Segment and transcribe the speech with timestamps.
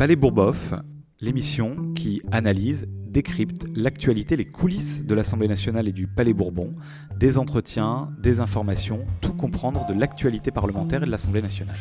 [0.00, 0.72] Palais Bourboff,
[1.20, 6.74] l'émission qui analyse, décrypte l'actualité, les coulisses de l'Assemblée nationale et du Palais Bourbon,
[7.18, 11.76] des entretiens, des informations, tout comprendre de l'actualité parlementaire et de l'Assemblée nationale.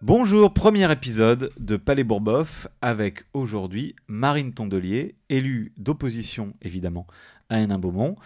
[0.00, 7.06] Bonjour, premier épisode de Palais Bourboff avec aujourd'hui Marine Tondelier, élue d'opposition évidemment
[7.50, 8.16] à.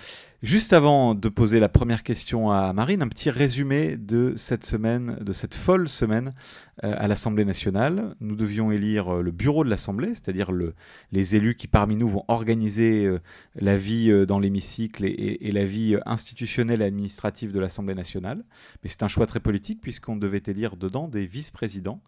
[0.43, 5.17] Juste avant de poser la première question à Marine, un petit résumé de cette semaine,
[5.21, 6.35] de cette folle semaine
[6.83, 8.17] euh, à l'Assemblée nationale.
[8.21, 10.75] Nous devions élire euh, le bureau de l'Assemblée, c'est-à-dire le,
[11.13, 13.21] les élus qui parmi nous vont organiser euh,
[13.55, 18.43] la vie dans l'hémicycle et, et, la vie institutionnelle et administrative de l'Assemblée nationale.
[18.83, 22.01] Mais c'est un choix très politique puisqu'on devait élire dedans des vice-présidents.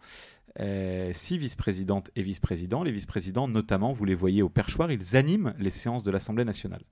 [0.60, 2.84] Euh, six vice-présidentes et vice-présidents.
[2.84, 6.82] Les vice-présidents, notamment, vous les voyez au perchoir, ils animent les séances de l'Assemblée nationale.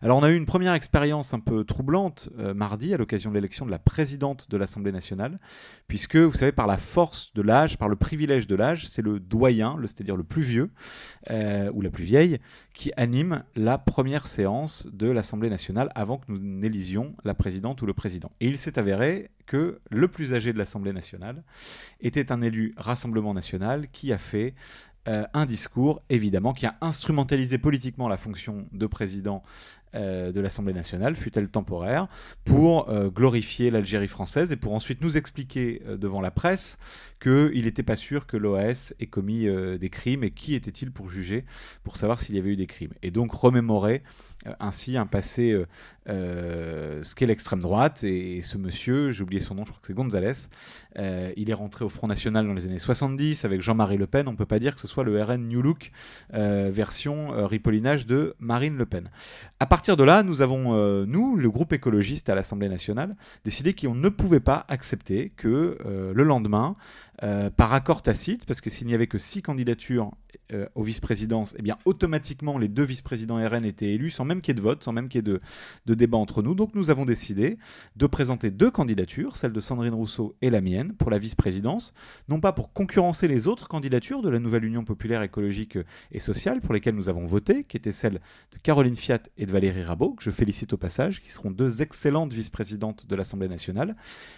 [0.00, 3.36] Alors on a eu une première expérience un peu troublante euh, mardi à l'occasion de
[3.36, 5.38] l'élection de la présidente de l'Assemblée nationale,
[5.86, 9.20] puisque, vous savez, par la force de l'âge, par le privilège de l'âge, c'est le
[9.20, 10.70] doyen, c'est-à-dire le plus vieux,
[11.30, 12.40] euh, ou la plus vieille,
[12.72, 17.86] qui anime la première séance de l'Assemblée nationale avant que nous n'élisions la présidente ou
[17.86, 18.30] le président.
[18.40, 21.42] Et il s'est avéré que le plus âgé de l'Assemblée nationale
[22.00, 24.54] était un élu Rassemblement national qui a fait
[25.08, 29.42] euh, un discours, évidemment, qui a instrumentalisé politiquement la fonction de président
[29.94, 32.08] de l'Assemblée nationale, fut-elle temporaire,
[32.44, 36.78] pour euh, glorifier l'Algérie française et pour ensuite nous expliquer devant la presse
[37.20, 39.46] qu'il n'était pas sûr que l'OAS ait commis
[39.78, 41.44] des crimes et qui était-il pour juger,
[41.84, 42.92] pour savoir s'il y avait eu des crimes.
[43.02, 44.02] Et donc remémorer
[44.58, 45.64] ainsi un passé
[46.08, 48.02] euh, ce qu'est l'extrême droite.
[48.04, 50.48] Et, ce monsieur, j'ai oublié son nom, je crois que c'est González,
[50.98, 54.28] euh, il est rentré au Front National dans les années 70 avec Jean-Marie Le Pen.
[54.28, 55.90] On ne peut pas dire que ce soit le RN New Look
[56.34, 59.10] euh, version ripollinage de Marine Le Pen.
[59.60, 60.74] À partir de là, nous avons,
[61.06, 66.22] nous, le groupe écologiste à l'Assemblée nationale, décidé qu'on ne pouvait pas accepter que le
[66.24, 66.76] lendemain,
[67.56, 70.10] par accord tacite, parce que s'il n'y avait que six candidatures
[70.74, 74.54] aux vice-présidences, eh bien automatiquement les deux vice-présidents RN étaient élus sans même qu'il y
[74.56, 75.40] ait de vote, sans même qu'il y ait de,
[75.86, 76.54] de débat entre nous.
[76.54, 77.58] Donc nous avons décidé
[77.96, 81.94] de présenter deux candidatures, celle de Sandrine Rousseau et la mienne, pour la vice-présidence,
[82.28, 85.78] non pas pour concurrencer les autres candidatures de la nouvelle Union populaire écologique
[86.10, 88.20] et sociale pour lesquelles nous avons voté, qui étaient celles
[88.52, 91.82] de Caroline Fiat et de Valérie Rabault, que je félicite au passage, qui seront deux
[91.82, 93.96] excellentes vice-présidentes de l'Assemblée nationale,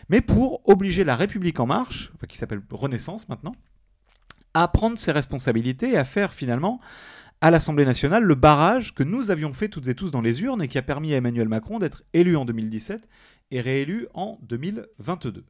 [0.09, 3.55] mais pour obliger la République en marche, enfin, qui s'appelle Renaissance maintenant,
[4.55, 6.81] à prendre ses responsabilités et à faire finalement
[7.41, 10.62] à l'Assemblée nationale le barrage que nous avions fait toutes et tous dans les urnes
[10.62, 13.06] et qui a permis à Emmanuel Macron d'être élu en 2017
[13.50, 15.44] et réélu en 2022.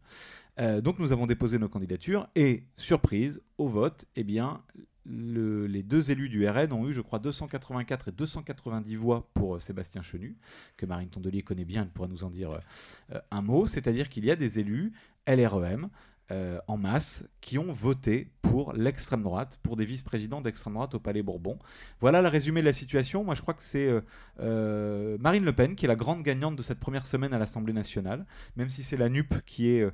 [0.60, 4.24] Euh, donc nous avons déposé nos candidatures et, surprise, au vote, eh
[5.06, 9.58] les deux élus du RN ont eu, je crois, 284 et 290 voix pour euh,
[9.58, 10.36] Sébastien Chenu,
[10.76, 12.60] que Marine Tondelier connaît bien, elle pourra nous en dire
[13.12, 13.66] euh, un mot.
[13.66, 14.92] C'est-à-dire qu'il y a des élus
[15.26, 15.88] LREM
[16.30, 20.98] euh, en masse qui ont voté pour l'extrême droite, pour des vice-présidents d'extrême droite au
[20.98, 21.58] Palais Bourbon.
[22.00, 23.24] Voilà le résumé de la situation.
[23.24, 24.00] Moi, je crois que c'est euh,
[24.40, 27.74] euh, Marine Le Pen qui est la grande gagnante de cette première semaine à l'Assemblée
[27.74, 28.24] nationale,
[28.56, 29.86] même si c'est la NUP qui est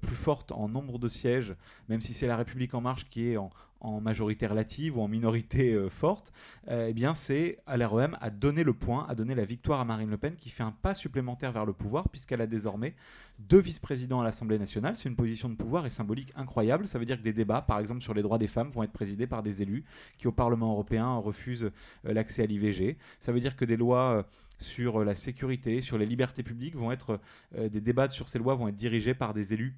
[0.00, 1.56] plus forte en nombre de sièges,
[1.88, 3.50] même si c'est la République en marche qui est en,
[3.82, 6.32] en majorité relative ou en minorité euh, forte,
[6.68, 10.08] euh, eh c'est à l'REM à donner le point, à donner la victoire à Marine
[10.08, 12.94] Le Pen qui fait un pas supplémentaire vers le pouvoir puisqu'elle a désormais
[13.40, 14.96] deux vice-présidents à l'Assemblée nationale.
[14.96, 16.86] C'est une position de pouvoir et symbolique incroyable.
[16.86, 18.92] Ça veut dire que des débats, par exemple sur les droits des femmes, vont être
[18.92, 19.84] présidés par des élus
[20.16, 21.64] qui au Parlement européen refusent
[22.06, 22.96] euh, l'accès à l'IVG.
[23.18, 24.26] Ça veut dire que des lois
[24.58, 27.18] sur la sécurité, sur les libertés publiques vont être
[27.52, 29.74] des débats sur ces lois vont être dirigés par des élus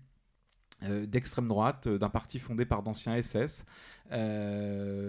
[0.82, 3.64] d'extrême droite, d'un parti fondé par d'anciens SS.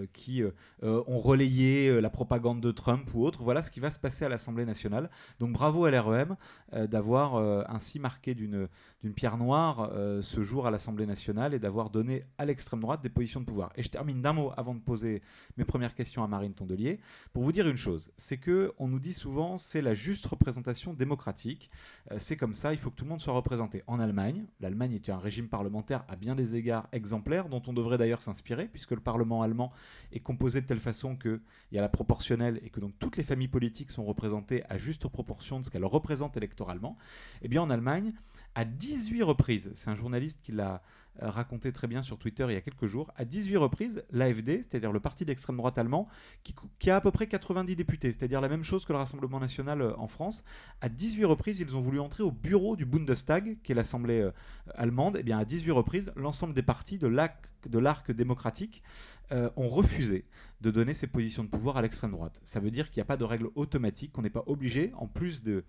[0.05, 0.51] Euh, qui euh,
[0.83, 3.43] euh, ont relayé la propagande de Trump ou autre.
[3.43, 5.09] Voilà ce qui va se passer à l'Assemblée nationale.
[5.39, 6.35] Donc bravo à l'REM
[6.71, 7.35] d'avoir
[7.69, 8.67] ainsi marqué d'une
[9.15, 13.39] pierre noire ce jour à l'Assemblée nationale et d'avoir donné à l'extrême droite des positions
[13.39, 13.71] de pouvoir.
[13.75, 15.21] Et je termine d'un mot avant de poser
[15.57, 16.99] mes premières questions à Marine Tondelier
[17.33, 20.94] pour vous dire une chose, c'est que on nous dit souvent c'est la juste représentation
[20.94, 21.69] démocratique,
[22.18, 23.83] c'est comme ça, il faut que tout le monde soit représenté.
[23.88, 27.97] En Allemagne, l'Allemagne est un régime parlementaire à bien des égards exemplaire dont on devrait
[27.97, 29.71] d'ailleurs s'inspirer puisque le Parlement allemand
[30.12, 31.39] est composé de telle façon qu'il
[31.71, 35.07] y a la proportionnelle et que donc toutes les familles politiques sont représentées à juste
[35.07, 36.97] proportion de ce qu'elles représentent électoralement,
[37.42, 38.13] eh bien en Allemagne,
[38.56, 40.81] à 18 reprises, c'est un journaliste qui l'a
[41.21, 44.62] euh, raconté très bien sur Twitter il y a quelques jours, à 18 reprises, l'AFD,
[44.62, 46.07] c'est-à-dire le parti d'extrême droite allemand,
[46.44, 49.81] qui, a à peu près 90 députés, c'est-à-dire la même chose que le Rassemblement national
[49.81, 50.44] euh, en France,
[50.81, 54.31] à 18 reprises, ils ont voulu entrer au bureau du Bundestag, qui est l'Assemblée euh,
[54.73, 58.83] allemande, et eh bien à 18 reprises, l'ensemble des partis de l'arc démocratique
[59.31, 60.25] ont refusé
[60.61, 62.39] de donner ces positions de pouvoir à l'extrême droite.
[62.44, 65.07] Ça veut dire qu'il n'y a pas de règle automatique, qu'on n'est pas obligé, en
[65.07, 65.63] plus de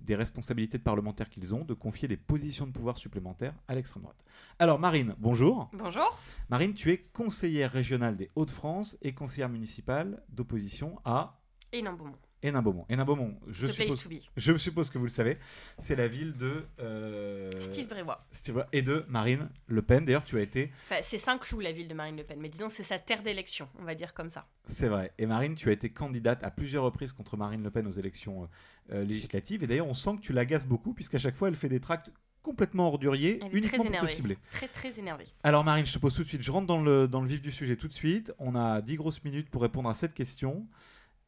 [0.00, 4.02] des responsabilités de parlementaires qu'ils ont, de confier des positions de pouvoir supplémentaires à l'extrême
[4.02, 4.24] droite.
[4.58, 5.70] Alors Marine, bonjour.
[5.72, 6.18] Bonjour.
[6.48, 11.40] Marine, tu es conseillère régionale des Hauts-de-France et conseillère municipale d'opposition à...
[12.42, 12.86] Hénin Beaumont.
[12.88, 13.24] Hénin-Beaumont.
[13.34, 15.38] Hénin-Beaumont, je, The suppose, je que vous le savez,
[15.78, 16.64] c'est la ville de...
[16.80, 18.24] euh, Steve Brévois.
[18.30, 20.04] Steve- et de Marine Le Pen.
[20.04, 20.70] D'ailleurs, tu as été...
[20.84, 23.68] Enfin, c'est Saint-Cloud, la ville de Marine Le Pen, mais disons c'est sa terre d'élection,
[23.80, 24.46] on va dire comme ça.
[24.66, 25.12] C'est vrai.
[25.18, 28.44] Et Marine, tu as été candidate à plusieurs reprises contre Marine Le Pen aux élections
[28.44, 28.46] euh,
[28.92, 29.62] euh, législatives.
[29.64, 32.10] Et d'ailleurs, on sent que tu l'agaces beaucoup, puisqu'à chaque fois, elle fait des tracts
[32.42, 34.08] complètement orduriers, Elle est uniquement très pour te énervée.
[34.12, 34.38] cibler.
[34.52, 35.24] Très très énervé.
[35.42, 37.42] Alors Marine, je te pose tout de suite, je rentre dans le, dans le vif
[37.42, 38.32] du sujet tout de suite.
[38.38, 40.66] On a 10 grosses minutes pour répondre à cette question.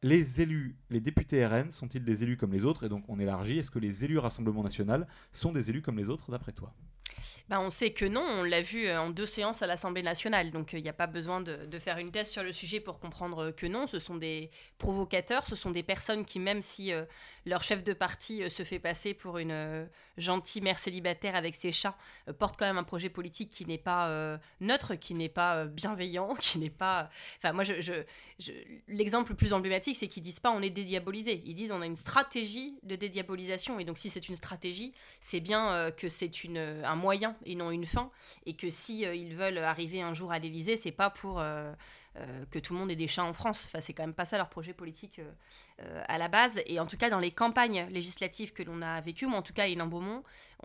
[0.03, 2.83] Les élus, les députés RN sont-ils des élus comme les autres?
[2.85, 6.09] Et donc on élargit, est-ce que les élus Rassemblement National sont des élus comme les
[6.09, 6.73] autres d'après toi?
[7.49, 10.51] Ben, on sait que non, on l'a vu euh, en deux séances à l'Assemblée nationale,
[10.51, 13.45] donc il n'y a pas besoin de, faire une thèse sur le sujet pour comprendre
[13.45, 17.05] euh, que non, ce sont des provocateurs, ce sont des personnes qui, même si euh,
[17.45, 19.85] leur chef de parti euh, se fait passer pour une euh,
[20.17, 21.97] gentille mère célibataire avec ses chats,
[22.27, 25.57] euh, portent quand même un projet politique qui n'est pas euh, neutre, qui n'est pas
[25.57, 27.09] euh, bienveillant, qui n'est pas...
[27.37, 27.63] Enfin, moi,
[28.87, 31.85] l'exemple le plus emblématique, c'est qu'ils disent pas on est dédiabolisé, ils disent on a
[31.85, 36.31] une stratégie de dédiabolisation, et donc si c'est une stratégie, c'est bien euh, que c'est
[36.55, 37.10] un moyen
[37.45, 38.09] et non une fin,
[38.45, 41.71] et que si euh, ils veulent arriver un jour à l'Élysée, c'est pas pour euh,
[42.17, 43.65] euh, que tout le monde ait des chats en France.
[43.67, 45.21] Enfin, c'est quand même pas ça leur projet politique
[45.81, 46.61] euh, à la base.
[46.65, 49.53] Et en tout cas, dans les campagnes législatives que l'on a vécues, moi en tout
[49.53, 50.23] cas, à Hénin-Beaumont,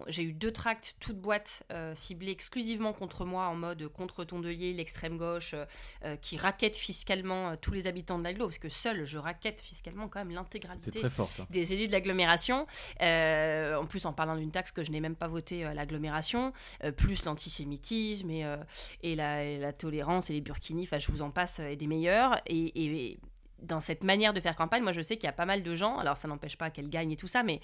[0.08, 4.72] j'ai eu deux tracts, toutes boîtes euh, ciblées exclusivement contre moi, en mode contre Tondelier,
[4.72, 5.64] l'extrême gauche, euh,
[6.04, 10.08] euh, qui raquettent fiscalement tous les habitants de l'agglo, parce que seul je raquette fiscalement
[10.08, 11.02] quand même l'intégralité
[11.50, 12.66] des élus de l'agglomération.
[13.00, 16.52] En plus, en parlant d'une taxe que je n'ai même pas votée à l'agglomération,
[16.96, 18.56] plus l'antisémitisme et,
[19.02, 21.86] et, la, et la tolérance et les burkinis, enfin, je vous en passe, et des
[21.86, 22.36] meilleurs.
[22.46, 23.18] Et, et
[23.62, 25.74] dans cette manière de faire campagne, moi, je sais qu'il y a pas mal de
[25.74, 27.60] gens, alors ça n'empêche pas qu'elle gagne et tout ça, mais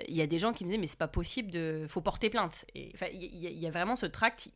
[0.00, 2.00] euh, il y a des gens qui me disaient, mais c'est pas possible, de faut
[2.00, 2.64] porter plainte.
[2.74, 4.50] Et, enfin, il y, a- il y a vraiment ce tract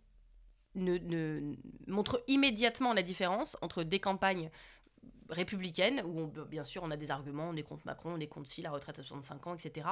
[0.75, 1.53] ne, ne-
[1.89, 4.51] montre immédiatement la différence entre des campagnes
[5.31, 8.49] républicaines, où bien sûr on a des arguments, on est contre Macron, on est contre
[8.49, 9.87] si la retraite à 65 ans, etc.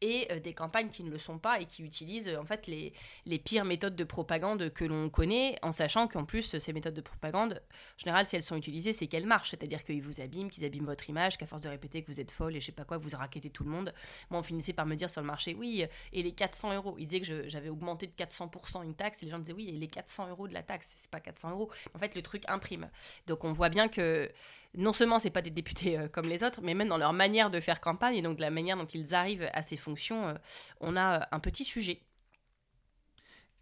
[0.00, 2.66] Et euh, des campagnes qui ne le sont pas et qui utilisent euh, en fait
[2.66, 2.92] les,
[3.26, 7.00] les pires méthodes de propagande que l'on connaît, en sachant qu'en plus ces méthodes de
[7.00, 10.64] propagande, en général si elles sont utilisées, c'est qu'elles marchent, c'est-à-dire qu'ils vous abîment, qu'ils
[10.64, 12.84] abîment votre image, qu'à force de répéter que vous êtes folle et je sais pas
[12.84, 13.92] quoi, vous raquettez tout le monde.
[14.30, 17.06] Moi on finissait par me dire sur le marché, oui, et les 400 euros, ils
[17.06, 19.88] disaient que j'avais augmenté de 400% une taxe, et les gens disaient oui, et les
[19.88, 21.70] 400 euros de la taxe, c'est pas 400 euros.
[21.94, 22.88] En fait le truc imprime.
[23.26, 24.28] Donc on voit bien que
[24.78, 27.50] non seulement c'est pas des députés euh, comme les autres, mais même dans leur manière
[27.50, 30.34] de faire campagne et donc de la manière dont ils arrivent à ces fonctions, euh,
[30.80, 32.00] on a euh, un petit sujet.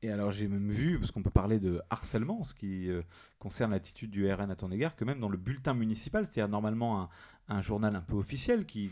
[0.03, 2.91] Et alors j'ai même vu, parce qu'on peut parler de harcèlement, ce qui
[3.39, 7.09] concerne l'attitude du RN à ton égard, que même dans le bulletin municipal, c'est-à-dire normalement
[7.49, 8.91] un, journal un peu officiel qui,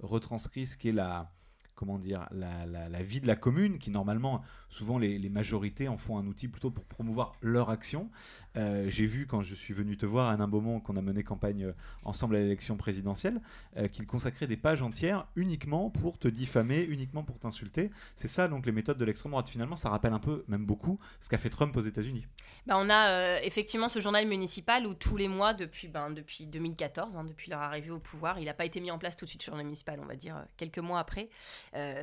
[0.00, 1.30] retranscrit ce qu'est la
[1.76, 6.26] comment dire la, vie de la commune, qui normalement souvent les majorités en font un
[6.26, 8.10] outil plutôt pour promouvoir leur action.
[8.56, 11.22] Euh, j'ai vu quand je suis venu te voir à Nain Beaumont qu'on a mené
[11.22, 11.72] campagne euh,
[12.04, 13.40] ensemble à l'élection présidentielle,
[13.76, 17.90] euh, qu'il consacrait des pages entières uniquement pour te diffamer, uniquement pour t'insulter.
[18.14, 19.48] C'est ça donc les méthodes de l'extrême droite.
[19.48, 22.26] Finalement, ça rappelle un peu, même beaucoup, ce qu'a fait Trump aux États-Unis.
[22.66, 27.16] Bah, on a effectivement ce journal municipal où tous les mois, depuis, ben, depuis 2014,
[27.16, 29.30] hein, depuis leur arrivée au pouvoir, il n'a pas été mis en place tout de
[29.30, 31.28] suite, ce journal municipal, on va dire quelques mois après.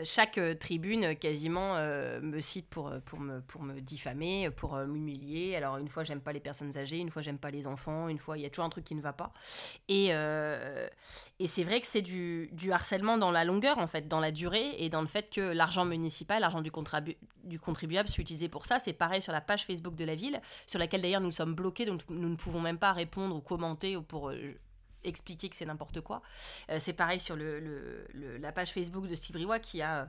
[0.04, 5.56] Chaque tribune quasiment me cite pour, pour, me, pour me diffamer, pour m'humilier.
[5.56, 8.20] Alors une fois j'aime pas les personnes âgées, une fois j'aime pas les enfants, une
[8.20, 9.34] fois il y a toujours un truc qui ne va pas.
[9.88, 10.88] Et, euh,
[11.40, 14.32] et c'est vrai que c'est du, du harcèlement dans la longueur en fait, dans la
[14.32, 18.50] durée et dans le fait que l'argent municipal, l'argent du, contribu- du contribuable soit utilisé
[18.50, 18.78] pour ça.
[18.80, 21.86] C'est pareil sur la page Facebook de la ville, sur laquelle d'ailleurs nous sommes bloqués,
[21.86, 24.30] donc nous ne pouvons même pas répondre ou commenter ou pour...
[24.30, 24.54] euh,
[25.04, 26.22] expliquer que c'est n'importe quoi.
[26.70, 30.02] Euh, c'est pareil sur le, le- le- la page Facebook de Steve Briouat qui a,
[30.02, 30.06] euh,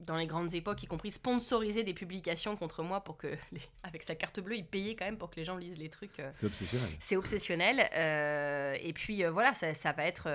[0.00, 4.02] dans les grandes époques, y compris sponsorisé des publications contre moi pour que, les- avec
[4.02, 6.20] sa carte bleue, il payait quand même pour que les gens lisent les trucs.
[6.20, 6.88] euh, C'est obsessionnel.
[7.00, 7.90] c'est obsessionnel.
[7.94, 10.28] euh, et puis euh, voilà, ça, ça va être.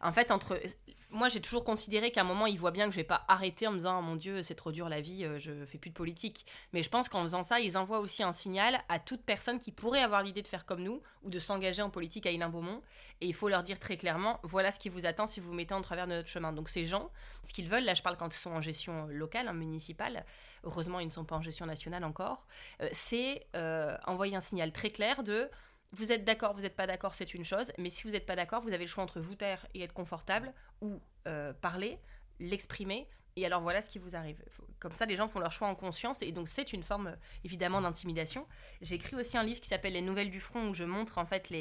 [0.00, 0.60] en fait, entre.
[1.10, 3.66] Moi, j'ai toujours considéré qu'à un moment, ils voient bien que je vais pas arrêter
[3.66, 5.88] en me disant, oh, mon Dieu, c'est trop dur la vie, euh, je fais plus
[5.88, 6.44] de politique.
[6.74, 9.72] Mais je pense qu'en faisant ça, ils envoient aussi un signal à toute personne qui
[9.72, 12.82] pourrait avoir l'idée de faire comme nous ou de s'engager en politique à Hénin-Beaumont.
[13.20, 15.54] Et il faut leur dire très clairement, voilà ce qui vous attend si vous vous
[15.54, 16.52] mettez en travers de notre chemin.
[16.52, 17.10] Donc ces gens,
[17.42, 20.24] ce qu'ils veulent, là je parle quand ils sont en gestion locale, hein, municipale,
[20.64, 22.46] heureusement ils ne sont pas en gestion nationale encore,
[22.82, 25.50] euh, c'est euh, envoyer un signal très clair de
[25.92, 28.36] vous êtes d'accord, vous n'êtes pas d'accord, c'est une chose, mais si vous n'êtes pas
[28.36, 31.98] d'accord, vous avez le choix entre vous taire et être confortable ou euh, parler.
[32.40, 33.08] l'exprimer.
[33.36, 34.42] Et alors voilà ce qui vous arrive.
[34.80, 36.22] Comme ça, les gens font leur choix en conscience.
[36.22, 38.46] Et donc, c'est une forme, évidemment, d'intimidation.
[38.80, 41.24] J'ai écrit aussi un livre qui s'appelle Les Nouvelles du Front, où je montre en
[41.24, 41.52] fait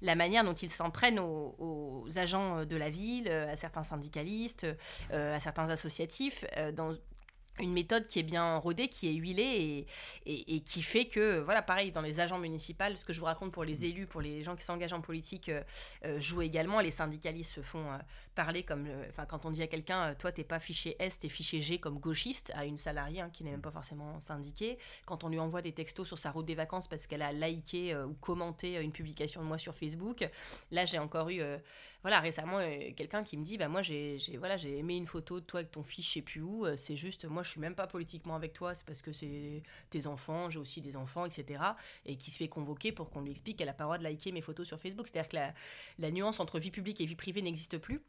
[0.00, 4.66] la manière dont ils s'en prennent aux, agents de la ville, à certains syndicalistes,
[5.10, 6.94] à certains associatifs, dans,
[7.60, 9.86] une méthode qui est bien rodée, qui est huilée
[10.26, 13.26] et, et, qui fait que, voilà, pareil, dans les agents municipaux, ce que je vous
[13.26, 15.62] raconte pour les élus, pour les gens qui s'engagent en politique, euh,
[16.04, 16.80] euh, joue également.
[16.80, 17.98] Les syndicalistes se font euh,
[18.34, 21.60] parler comme, enfin, quand on dit à quelqu'un, toi, t'es pas fiché S, t'es fiché
[21.60, 24.76] G comme gauchiste, à une salariée hein, qui n'est même pas forcément syndiquée.
[25.06, 27.96] Quand on lui envoie des textos sur sa route des vacances parce qu'elle a liké
[27.96, 30.28] ou commenté une publication de moi sur Facebook,
[30.72, 31.40] là, j'ai encore eu
[32.02, 32.58] voilà, récemment,
[32.96, 35.70] quelqu'un qui me dit, bah moi j'ai voilà, j'ai aimé une photo de toi avec
[35.70, 38.52] ton fils, je sais plus où, c'est juste, moi je suis même pas politiquement avec
[38.52, 41.62] toi, c'est parce que c'est tes enfants, j'ai aussi des enfants, etc.
[42.06, 44.04] Et qui se fait convoquer pour qu'on lui explique qu'elle a pas le droit de
[44.04, 45.06] liker mes photos sur Facebook.
[45.06, 45.54] C'est-à-dire que la,
[45.98, 48.00] la nuance entre vie publique et vie privée n'existe plus.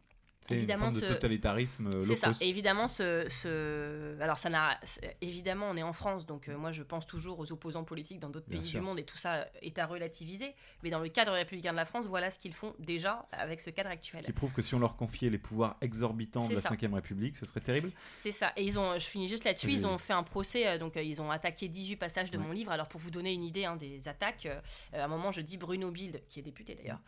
[0.52, 2.32] Évidemment une forme de totalitarisme euh, C'est ça.
[2.42, 4.20] Et évidemment, ce, ce...
[4.22, 4.80] alors ça n'a,
[5.22, 8.30] évidemment, on est en France, donc euh, moi je pense toujours aux opposants politiques dans
[8.30, 10.54] d'autres pays du monde, et tout ça est à relativiser.
[10.84, 13.70] Mais dans le cadre républicain de la France, voilà ce qu'ils font déjà avec ce
[13.70, 14.22] cadre actuel.
[14.22, 17.36] Ce qui prouve que si on leur confiait les pouvoirs exorbitants de la Ve République,
[17.38, 17.92] ce serait terrible.
[18.20, 18.54] C'est ça.
[18.56, 21.22] Et ils ont, je finis juste là-dessus, ils ont fait un procès, euh, donc ils
[21.22, 22.72] ont attaqué 18 passages de mon livre.
[22.72, 24.48] Alors pour vous donner une idée hein, des attaques,
[24.94, 27.02] à un moment je dis Bruno Bild, qui est député d'ailleurs,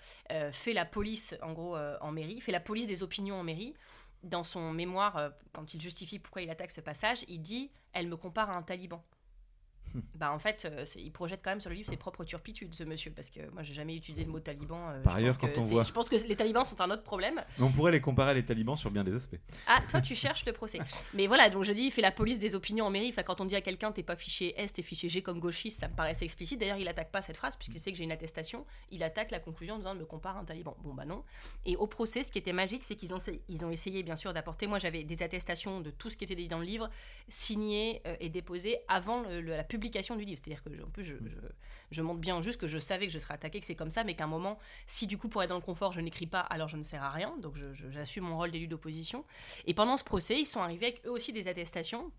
[0.52, 3.74] fait la police en gros en mairie, fait la police des opinions en mairie.
[4.24, 8.08] Dans son mémoire, euh, quand il justifie pourquoi il attaque ce passage, il dit Elle
[8.08, 9.04] me compare à un taliban.
[10.16, 12.84] Bah en fait, euh, il projette quand même sur le livre ses propres turpitudes, ce
[12.84, 14.90] monsieur, parce que moi j'ai jamais utilisé le mot taliban.
[14.90, 15.84] Euh, Par ailleurs, quand on voit...
[15.84, 17.42] je pense que les talibans sont un autre problème.
[17.58, 19.40] Mais on pourrait les comparer à les talibans sur bien des aspects.
[19.68, 20.80] Ah, toi tu cherches le procès.
[21.14, 23.10] Mais voilà, donc je dis, il fait la police des opinions en mairie.
[23.10, 25.80] Enfin, quand on dit à quelqu'un t'es pas fiché S, t'es fiché G comme gauchiste,
[25.80, 26.60] ça me paraissait explicite.
[26.60, 28.66] D'ailleurs, il attaque pas cette phrase puisqu'il sait que j'ai une attestation.
[28.92, 30.76] Il attaque la conclusion en disant me compare à un taliban.
[30.84, 31.24] Bon bah non.
[31.66, 34.34] Et au procès, ce qui était magique, c'est qu'ils ont, ils ont essayé bien sûr
[34.34, 34.68] d'apporter.
[34.68, 36.90] Moi j'avais des attestations de tout ce qui était dit dans le livre,
[37.28, 40.40] signées euh, et déposées avant la publication du livre.
[40.44, 41.16] C'est-à-dire que, en plus, je,
[41.92, 44.04] je, montre bien juste que je savais que je serais attaqué, que c'est comme ça,
[44.04, 46.42] mais qu'à un moment, si du coup, pour être dans le confort, je n'écris pas,
[46.42, 47.36] alors je ne sers à rien.
[47.42, 47.56] Donc,
[47.90, 49.26] j'assume mon rôle d'élu d'opposition.
[49.66, 52.12] Et pendant ce procès, ils sont arrivés avec eux aussi des attestations.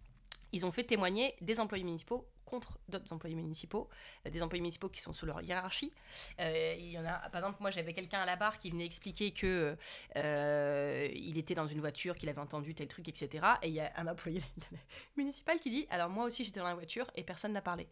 [0.53, 3.89] Ils ont fait témoigner des employés municipaux contre d'autres employés municipaux,
[4.27, 5.93] euh, des employés municipaux qui sont sous leur hiérarchie.
[6.41, 8.87] Euh, il y en a, par exemple, moi j'avais quelqu'un à la barre qui venait
[8.87, 9.77] expliquer que
[10.17, 13.47] euh, il était dans une voiture, qu'il avait entendu tel truc, etc.
[13.63, 14.43] Et il y a un employé
[15.17, 17.87] municipal qui dit, alors moi aussi j'étais dans la voiture et personne n'a parlé.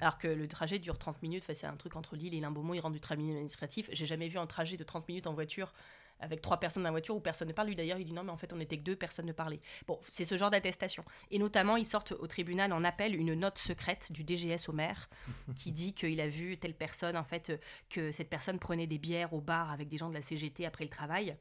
[0.00, 2.80] Alors que le trajet dure 30 minutes, c'est un truc entre Lille et Limbaumont, il
[2.80, 3.90] rentre du tribunal administratif.
[3.92, 5.72] J'ai jamais vu un trajet de 30 minutes en voiture
[6.20, 7.68] avec trois personnes dans la voiture où personne ne parle.
[7.68, 9.60] Lui d'ailleurs, il dit non, mais en fait, on n'était que deux, personne ne parlait.
[9.86, 11.04] Bon, c'est ce genre d'attestation.
[11.30, 15.08] Et notamment, ils sortent au tribunal en appel une note secrète du DGS au maire
[15.56, 19.32] qui dit qu'il a vu telle personne, en fait, que cette personne prenait des bières
[19.32, 21.36] au bar avec des gens de la CGT après le travail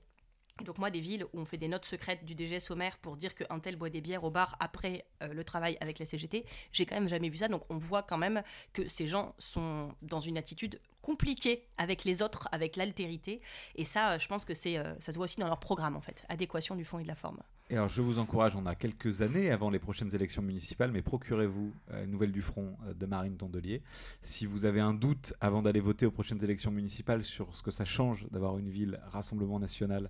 [0.64, 3.36] donc moi, des villes où on fait des notes secrètes du DG sommaire pour dire
[3.36, 6.86] qu'un tel boit des bières au bar après euh, le travail avec la CGT, j'ai
[6.86, 7.48] quand même jamais vu ça.
[7.48, 8.42] Donc on voit quand même
[8.74, 13.42] que ces gens sont dans une attitude compliquée avec les autres, avec l'altérité.
[13.76, 15.96] Et ça, euh, je pense que c'est, euh, ça se voit aussi dans leur programme
[15.96, 17.40] en fait, adéquation du fond et de la forme.
[17.72, 21.04] Et alors je vous encourage, on a quelques années avant les prochaines élections municipales, mais
[21.04, 21.72] procurez-vous
[22.04, 23.84] une nouvelle du front de Marine Tondelier.
[24.24, 27.70] Si vous avez un doute avant d'aller voter aux prochaines élections municipales sur ce que
[27.70, 30.10] ça change d'avoir une ville Rassemblement national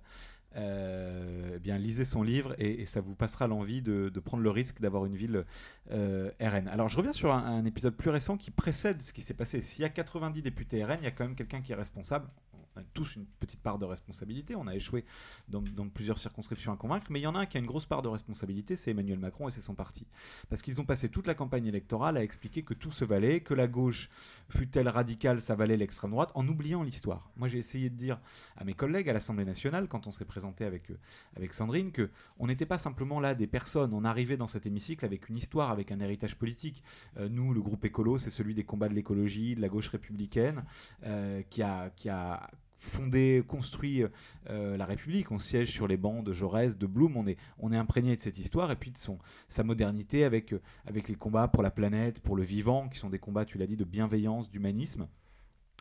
[0.56, 5.06] eh bien lisez son livre et, ça vous passera l'envie de, prendre le risque d'avoir
[5.06, 5.44] une ville
[5.90, 6.68] euh, RN.
[6.68, 9.60] Alors je reviens sur un, épisode plus récent qui précède ce qui s'est passé.
[9.60, 12.28] S'il y a 90 députés RN, il y a quand même quelqu'un qui est responsable
[12.76, 14.54] on a tous une petite part de responsabilité.
[14.54, 15.04] On a échoué
[15.48, 17.86] dans, plusieurs circonscriptions à convaincre, mais il y en a un qui a une grosse
[17.86, 20.06] part de responsabilité, c'est Emmanuel Macron et c'est son parti.
[20.48, 23.54] Parce qu'ils ont passé toute la campagne électorale à expliquer que tout se valait, que
[23.54, 24.08] la gauche,
[24.48, 27.30] fut-elle radicale, ça valait l'extrême droite, en oubliant l'histoire.
[27.36, 28.20] Moi, j'ai essayé de dire
[28.56, 30.90] à mes collègues à l'Assemblée nationale, quand on s'est présenté avec,
[31.36, 33.92] avec Sandrine, que on n'était pas simplement là des personnes.
[33.92, 36.82] On arrivait dans cet hémicycle avec une histoire, avec un héritage politique.
[37.16, 40.64] Euh, nous, le groupe écolo, c'est celui des combats de l'écologie, de la gauche républicaine,
[41.04, 42.50] euh, qui a, qui a
[42.80, 44.02] fondé, construit
[44.48, 45.30] euh, la République.
[45.30, 47.16] On siège sur les bancs de Jaurès, de Blum.
[47.16, 49.18] On est, on est imprégné de cette histoire et puis de son,
[49.48, 53.10] sa modernité avec, euh, avec les combats pour la planète, pour le vivant, qui sont
[53.10, 55.06] des combats, tu l'as dit, de bienveillance, d'humanisme.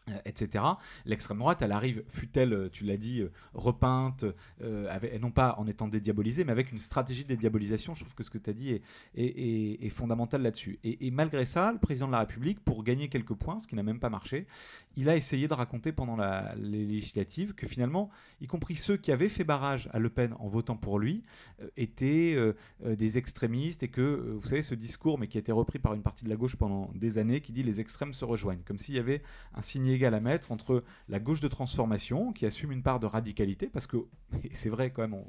[0.09, 0.63] Euh, etc.
[1.05, 4.25] L'extrême droite, elle arrive, fut-elle, euh, tu l'as dit, euh, repeinte,
[4.89, 7.93] avec, non pas en étant dédiabolisée, mais avec une stratégie de dédiabolisation.
[7.93, 8.81] Je trouve que ce que tu as dit
[9.15, 10.79] est, fondamental là-dessus.
[10.83, 13.83] Et, malgré ça, le président de la République, pour gagner quelques points, ce qui n'a
[13.83, 14.45] même pas marché,
[14.95, 16.17] il a essayé de raconter pendant
[16.55, 18.09] les législatives que finalement,
[18.41, 21.23] y compris ceux qui avaient fait barrage à Le Pen en votant pour lui,
[21.75, 22.37] étaient
[22.85, 26.03] des extrémistes et que, vous savez, ce discours, mais qui a été repris par une
[26.03, 28.95] partie de la gauche pendant des années, qui dit les extrêmes se rejoignent, comme s'il
[28.95, 29.23] y avait
[29.55, 33.67] un signe à mettre entre la gauche de transformation, qui assume une part de radicalité,
[33.67, 33.97] parce que
[34.51, 35.23] c'est vrai quand même,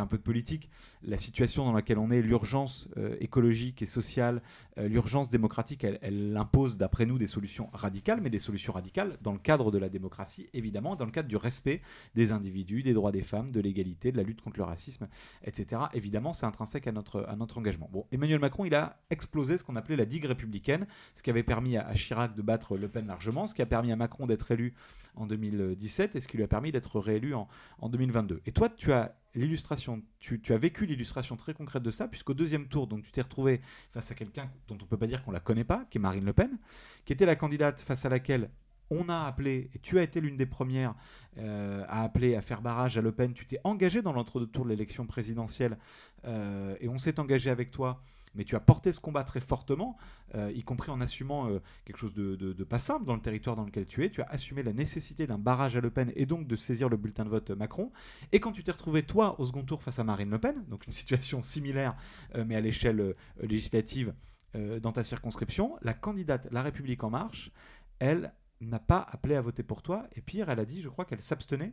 [0.00, 0.70] un peu de politique,
[1.02, 4.42] la situation dans laquelle on est, l'urgence euh, écologique et sociale,
[4.78, 9.32] euh, l'urgence démocratique, elle, impose d'après nous des solutions radicales, mais des solutions radicales dans
[9.32, 11.82] le cadre de la démocratie, évidemment, dans le cadre du respect
[12.14, 15.08] des individus, des droits des femmes, de l'égalité, de la lutte contre le racisme,
[15.44, 15.82] etc.
[15.92, 17.90] Évidemment, c'est intrinsèque à notre, engagement.
[18.12, 21.76] Emmanuel Macron, il a explosé ce qu'on appelait la digue républicaine, ce qui avait permis
[21.76, 24.74] à, Chirac de battre Le Pen largement, ce qui a permis à Macron d'être élu
[25.14, 28.40] en 2017 et ce qui lui a permis d'être réélu en 2022.
[28.46, 32.68] Et toi, tu as l'illustration, tu, as vécu l'illustration très concrète de ça, puisqu'au deuxième
[32.68, 33.60] tour, donc tu t'es retrouvé
[33.90, 36.24] face à quelqu'un dont on peut pas dire qu'on la connaît pas, qui est Marine
[36.24, 36.58] Le Pen,
[37.04, 38.50] qui était la candidate face à laquelle
[38.90, 40.94] on a appelé, et tu as été l'une des premières
[41.38, 44.70] euh, à appeler à faire barrage à Le Pen, tu t'es engagé dans l'entre-deux-tours de
[44.70, 45.78] l'élection présidentielle,
[46.26, 48.02] euh, et on s'est engagé avec toi
[48.34, 49.96] mais tu as porté ce combat très fortement,
[50.34, 53.64] euh, y compris en assumant euh, quelque chose de, pas simple dans le territoire dans
[53.64, 54.10] lequel tu es.
[54.10, 56.96] Tu as assumé la nécessité d'un barrage à Le Pen et donc de saisir le
[56.96, 57.92] bulletin de vote Macron.
[58.32, 60.86] Et quand tu t'es retrouvé, toi, au second tour face à Marine Le Pen, donc
[60.86, 61.96] une situation similaire,
[62.34, 64.14] euh, mais à l'échelle législative
[64.82, 67.50] dans ta circonscription, la candidate La République En Marche,
[68.00, 70.06] elle n'a pas appelé à voter pour toi.
[70.14, 71.72] Et pire, elle a dit, je crois qu'elle s'abstenait.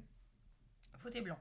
[1.03, 1.37] Voter blanc.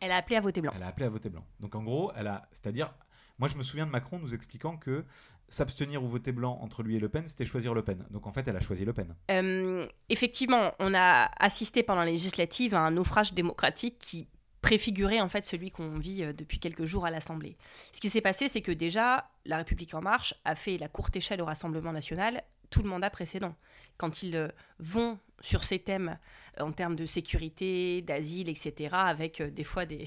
[0.00, 0.72] Elle a appelé à voter blanc.
[0.74, 1.44] Elle a appelé à voter blanc.
[1.60, 2.94] Donc en gros, elle a, c'est-à-dire
[3.40, 5.02] moi, je me souviens de Macron nous expliquant que
[5.48, 8.06] s'abstenir ou voter blanc entre lui et Le Pen, c'était choisir Le Pen.
[8.10, 9.16] Donc en fait, elle a choisi Le Pen.
[9.30, 14.28] Euh, effectivement, on a assisté pendant les législatives à un naufrage démocratique qui
[14.60, 17.56] préfigurait en fait celui qu'on vit euh, depuis quelques jours à l'Assemblée.
[17.92, 21.16] Ce qui s'est passé, c'est que déjà, La République en marche a fait la courte
[21.16, 23.54] échelle au Rassemblement national tout le mandat précédent.
[23.96, 24.48] Quand ils euh,
[24.78, 26.18] vont sur ces thèmes
[26.58, 30.06] en termes de sécurité, d'asile, etc., avec des fois des,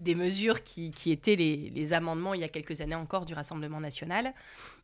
[0.14, 4.32] mesures qui, étaient les, amendements il y a quelques années encore du Rassemblement national.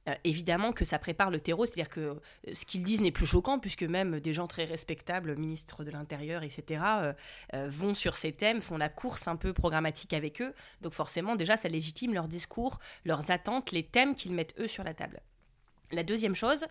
[0.08, 2.14] Euh, évidemment que ça prépare le terreau, c'est-à-dire que euh,
[2.52, 6.42] ce qu'ils disent n'est plus choquant, puisque même des gens très respectables, ministres de l'Intérieur,
[6.42, 6.82] etc.,
[7.54, 10.52] euh, vont sur ces thèmes, font la course un peu programmatique avec eux.
[10.82, 14.84] Donc forcément, déjà, ça légitime leur discours, leurs attentes, les thèmes qu'ils mettent eux sur
[14.84, 15.22] la table.
[15.92, 16.64] La deuxième chose,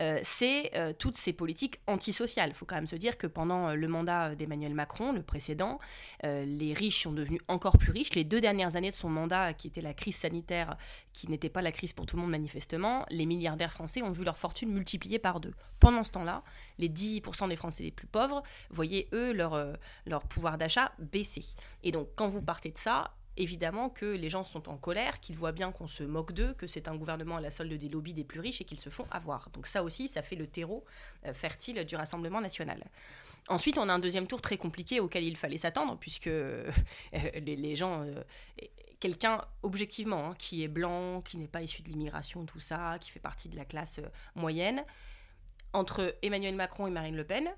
[0.00, 2.50] euh, c'est euh, toutes ces politiques antisociales.
[2.50, 5.78] Il faut quand même se dire que pendant euh, le mandat d'Emmanuel Macron, le précédent,
[6.22, 8.14] les riches sont devenus encore plus riches.
[8.14, 10.76] Les deux dernières années de son mandat, qui était la crise sanitaire,
[11.12, 14.24] qui n'était pas la crise pour tout le monde manifestement, les milliardaires français ont vu
[14.24, 15.52] leur fortune multipliée par deux.
[15.80, 16.42] Pendant ce temps-là,
[16.78, 21.44] les 10% des Français les plus pauvres voyaient, eux, leur, leur pouvoir d'achat baisser.
[21.82, 25.36] Et donc, quand vous partez de ça, évidemment que les gens sont en colère, qu'ils
[25.36, 28.12] voient bien qu'on se moque d'eux, que c'est un gouvernement à la solde des lobbies
[28.12, 29.50] des plus riches et qu'ils se font avoir.
[29.50, 30.84] Donc ça aussi, ça fait le terreau
[31.26, 32.82] euh, fertile du Rassemblement national.
[33.48, 36.70] Ensuite, on a un deuxième tour très compliqué auquel il fallait s'attendre, puisque euh,
[37.12, 38.02] les, gens...
[38.02, 38.22] Euh,
[39.00, 43.10] quelqu'un objectivement hein, qui est blanc, qui n'est pas issu de l'immigration, tout ça, qui
[43.10, 44.00] fait partie de la classe
[44.34, 44.84] moyenne,
[45.74, 47.50] entre Emmanuel Macron et Marine Le Pen,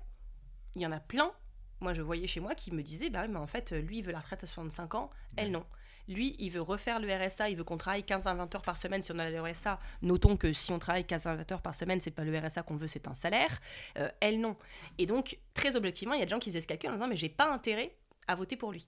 [0.75, 1.31] il y en a plein
[1.79, 4.11] moi, je voyais chez moi qui me disait, bah mais en fait, lui, il veut
[4.11, 5.65] la retraite à 65 ans, elle non.
[6.07, 8.77] Lui, il veut refaire le RSA, il veut qu'on travaille 15 à 20 heures par
[8.77, 9.77] semaine si on a le RSA.
[10.01, 12.63] Notons que si on travaille 15 à 20 heures par semaine, c'est pas le RSA
[12.63, 13.59] qu'on veut, c'est un salaire.
[13.97, 14.55] Euh, elle, non.
[14.97, 17.07] Et donc, très objectivement, il y a des gens qui faisaient ce calcul en disant,
[17.07, 17.93] mais j'ai pas intérêt
[18.27, 18.87] à voter pour lui.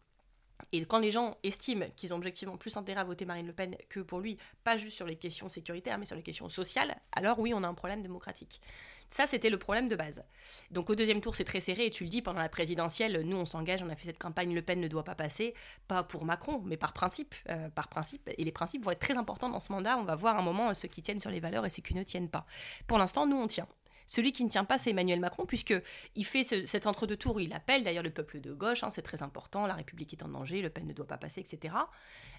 [0.72, 3.76] Et quand les gens estiment qu'ils ont objectivement plus intérêt à voter Marine Le Pen
[3.89, 7.39] que pour lui, pas juste sur les questions sécuritaires, mais sur les questions sociales, alors
[7.39, 8.62] oui, on a un problème démocratique.
[9.10, 10.24] Ça, c'était le problème de base.
[10.72, 13.38] Donc au deuxième tour, c'est très serré, et tu le dis, pendant la présidentielle, nous,
[13.38, 15.54] on s'engage, on a fait cette campagne, Le Pen ne doit pas passer,
[15.88, 17.34] pas pour Macron, mais par principe.
[17.50, 18.30] Euh, par principe.
[18.38, 19.98] Et les principes vont être très importants dans ce mandat.
[19.98, 22.04] On va voir un moment ceux qui tiennent sur les valeurs et ceux qui ne
[22.04, 22.45] tiennent pas.
[22.88, 23.67] Pour l'instant, nous, on tient.
[24.10, 27.84] Celui qui ne tient pas, c'est Emmanuel Macron, puisqu'il fait cet entre-deux tours, il appelle
[27.84, 30.72] d'ailleurs le peuple de gauche, hein, c'est très important, la République est en danger, Le
[30.72, 31.76] Pen ne doit pas passer, etc.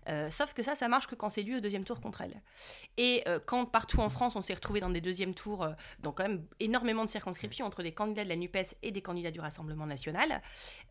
[0.08, 2.42] Euh, sauf que ça, ça marche que quand c'est lui au deuxième tour contre elle.
[2.96, 6.10] Et euh, quand partout en France, on s'est retrouvé dans des deuxièmes tours, euh, dans
[6.10, 9.38] quand même énormément de circonscriptions entre des candidats de la NUPES et des candidats du
[9.38, 10.42] Rassemblement national,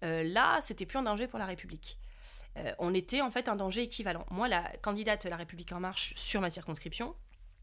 [0.02, 2.00] là, c'était plus un danger pour la République.
[2.78, 4.26] on était en fait un danger équivalent.
[4.32, 7.16] Moi, la candidate La République En Marche sur ma circonscription,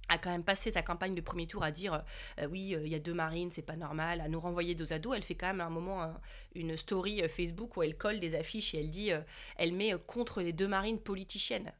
[0.08, 1.98] a quand même passé sa campagne de premier tour à dire euh,
[2.40, 4.92] euh, oui, euh, il y a deux marines, c'est pas normal, à nous renvoyer dos
[4.92, 5.14] à dos.
[5.14, 6.14] Elle fait quand même à un moment
[6.54, 9.10] une story Facebook où elle colle des affiches et elle dit,
[9.56, 11.72] elle met contre les deux marines politiciennes.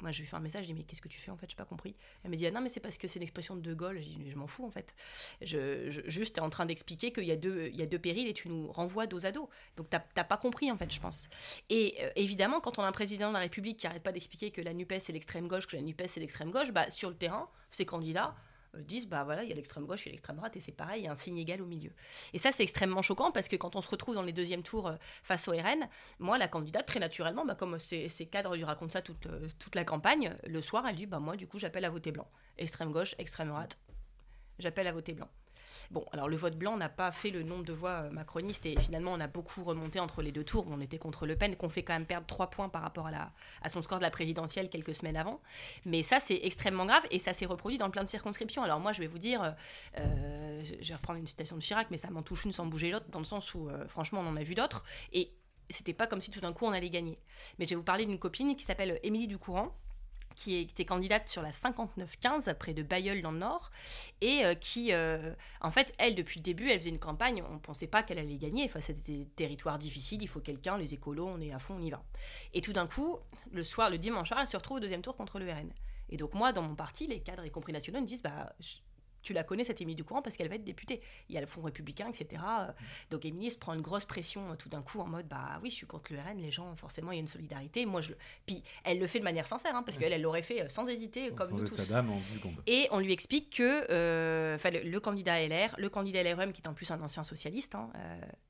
[0.00, 1.46] Moi, je lui fais un message, je dis, mais qu'est-ce que tu fais en fait?
[1.50, 1.94] Je n'ai pas compris.
[2.22, 4.00] Elle me dit, ah, non, mais c'est parce que c'est l'expression de De Gaulle.
[4.00, 4.94] Je dis, mais je m'en fous en fait.
[5.42, 8.28] Je, je juste, en train d'expliquer qu'il y, a deux, il y a deux périls
[8.28, 9.48] et tu nous renvoies dos à dos.
[9.76, 11.28] Donc, tu n'as pas compris en fait, je pense.
[11.68, 14.50] Et euh, évidemment, quand on a un président de la République qui n'arrête pas d'expliquer
[14.50, 17.16] que la NUPES c'est l'extrême gauche, que la NUPES c'est l'extrême gauche, bah, sur le
[17.16, 18.34] terrain, ces candidats,
[18.76, 21.04] disent bah voilà il y a l'extrême gauche et l'extrême droite et c'est pareil il
[21.04, 21.90] y a un signe égal au milieu.
[22.32, 24.88] Et ça c'est extrêmement choquant parce que quand on se retrouve dans les deuxièmes tours
[24.88, 28.92] euh, face au RN moi la candidate très naturellement bah, comme ces, cadres lui racontent
[28.92, 31.84] ça toute, euh, toute la campagne le soir elle dit bah moi du coup j'appelle
[31.84, 32.28] à voter blanc.
[32.58, 33.78] Extrême gauche extrême droite
[34.58, 35.28] j'appelle à voter blanc
[35.90, 39.12] Bon, alors le vote blanc n'a pas fait le nombre de voix macronistes et finalement
[39.12, 40.66] on a beaucoup remonté entre les deux tours.
[40.68, 43.68] On était contre Le Pen, qu'on fait quand même perdre 3 points par rapport à,
[43.68, 45.40] son score de la présidentielle quelques semaines avant.
[45.84, 48.62] Mais ça, c'est extrêmement grave et ça s'est reproduit dans plein de circonscriptions.
[48.62, 49.54] Alors moi, je vais vous dire,
[49.96, 53.06] je vais reprendre une citation de Chirac, mais ça m'en touche une sans bouger l'autre,
[53.10, 54.84] dans le sens où franchement, on en a vu d'autres.
[55.12, 55.32] Et
[55.70, 57.18] c'était pas comme si tout d'un coup on allait gagner.
[57.58, 59.74] Mais je vais vous parler d'une copine qui s'appelle Émilie Ducourant,
[60.38, 63.72] qui était candidate sur la 59-15 près de Bayeul dans le Nord
[64.20, 67.42] et euh, qui, euh, en fait, elle depuis le début, elle faisait une campagne.
[67.50, 68.64] On ne pensait pas qu'elle allait gagner.
[68.64, 70.22] Enfin, c'était des territoires difficiles.
[70.22, 70.78] Il faut quelqu'un.
[70.78, 72.04] Les écolos, on est à fond, on y va.
[72.54, 73.18] Et tout d'un coup,
[73.50, 75.72] le soir, le dimanche soir, elle se retrouve au deuxième tour contre le RN.
[76.08, 78.54] Et donc moi, dans mon parti, les cadres y compris nationaux me disent, bah,
[79.28, 81.00] tu la connais, cette Émilie du courant, parce qu'elle va être députée.
[81.28, 82.42] Il y a le Fonds républicain, etc.
[83.10, 85.68] Donc Émilie se prend une grosse pression euh, tout d'un coup en mode bah oui,
[85.68, 87.84] je suis contre le RN, les gens, forcément, il y a une solidarité.
[87.84, 88.12] Moi, je
[88.46, 90.88] Puis elle le fait de manière sincère, hein, parce qu'elle, elle l'aurait fait euh, sans
[90.88, 91.76] hésiter, comme nous tous.
[92.66, 96.74] Et on lui explique que euh, le, candidat LR, le candidat LRM, qui est en
[96.74, 97.90] plus un ancien socialiste, hein,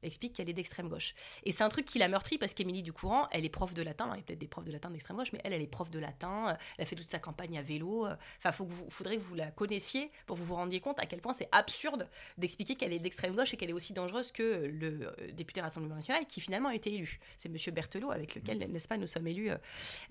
[0.04, 1.14] explique qu'elle est d'extrême gauche.
[1.42, 4.04] Et c'est un truc qui l'a meurtri, parce qu'Émilie Ducourant, elle est prof de latin.
[4.04, 5.66] Alors, il y a peut-être des profs de latin d'extrême gauche, mais elle, elle est
[5.66, 6.56] prof de latin.
[6.76, 8.06] Elle a fait toute sa campagne à vélo.
[8.38, 11.06] Enfin, faut que vous, faudrait que vous la connaissiez pour vous vous rendiez compte à
[11.06, 14.66] quel point c'est absurde d'expliquer qu'elle est d'extrême gauche et qu'elle est aussi dangereuse que
[14.66, 17.18] le euh, député Rassemblement national qui finalement a été élu.
[17.38, 18.72] C'est Monsieur Berthelot avec lequel, mmh.
[18.72, 19.56] n'est-ce pas, nous sommes élus euh,